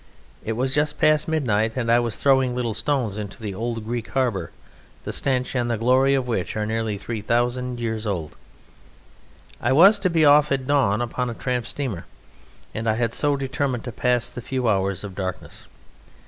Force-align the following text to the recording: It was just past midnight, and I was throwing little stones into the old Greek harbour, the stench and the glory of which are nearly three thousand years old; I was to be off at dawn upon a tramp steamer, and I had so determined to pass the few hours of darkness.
It 0.43 0.53
was 0.53 0.73
just 0.73 0.97
past 0.97 1.27
midnight, 1.27 1.73
and 1.77 1.91
I 1.91 1.99
was 1.99 2.15
throwing 2.17 2.55
little 2.55 2.73
stones 2.73 3.19
into 3.19 3.39
the 3.39 3.53
old 3.53 3.85
Greek 3.85 4.07
harbour, 4.07 4.49
the 5.03 5.13
stench 5.13 5.53
and 5.53 5.69
the 5.69 5.77
glory 5.77 6.15
of 6.15 6.27
which 6.27 6.57
are 6.57 6.65
nearly 6.65 6.97
three 6.97 7.21
thousand 7.21 7.79
years 7.79 8.07
old; 8.07 8.35
I 9.61 9.71
was 9.73 9.99
to 9.99 10.09
be 10.09 10.25
off 10.25 10.51
at 10.51 10.65
dawn 10.65 11.03
upon 11.03 11.29
a 11.29 11.35
tramp 11.35 11.67
steamer, 11.67 12.07
and 12.73 12.89
I 12.89 12.93
had 12.95 13.13
so 13.13 13.35
determined 13.35 13.83
to 13.83 13.91
pass 13.91 14.31
the 14.31 14.41
few 14.41 14.67
hours 14.67 15.03
of 15.03 15.13
darkness. 15.13 15.67